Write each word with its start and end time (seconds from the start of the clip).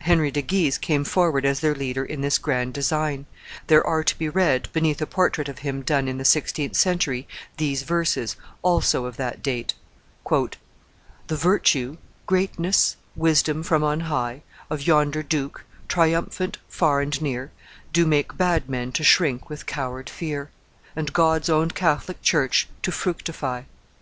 Henry 0.00 0.30
de 0.30 0.42
Guise 0.42 0.76
came 0.76 1.04
forward 1.04 1.46
as 1.46 1.60
their 1.60 1.74
leader 1.74 2.04
in 2.04 2.20
this 2.20 2.36
grand 2.36 2.74
design; 2.74 3.24
there 3.68 3.82
are 3.86 4.04
to 4.04 4.18
be 4.18 4.28
read, 4.28 4.68
beneath 4.74 5.00
a 5.00 5.06
portrait 5.06 5.48
of 5.48 5.60
him 5.60 5.80
done 5.80 6.06
in 6.06 6.18
the 6.18 6.24
sixteenth 6.26 6.76
century, 6.76 7.26
these 7.56 7.80
verses, 7.80 8.36
also 8.60 9.06
of 9.06 9.16
that 9.16 9.42
date: 9.42 9.72
"The 10.28 10.56
virtue, 11.30 11.96
greatness, 12.26 12.96
wisdom 13.16 13.62
from 13.62 13.82
on 13.82 14.00
high, 14.00 14.42
Of 14.68 14.86
yonder 14.86 15.22
duke, 15.22 15.64
triumphant 15.88 16.58
far 16.68 17.00
and 17.00 17.18
near, 17.22 17.50
Do 17.94 18.04
make 18.04 18.36
bad 18.36 18.68
men 18.68 18.92
to 18.92 19.02
shrink 19.02 19.48
with 19.48 19.64
coward 19.64 20.10
fear, 20.10 20.50
And 20.94 21.10
God's 21.14 21.48
own 21.48 21.70
Catholic 21.70 22.20
church 22.20 22.68
to 22.82 22.92
fructify. 22.92 23.62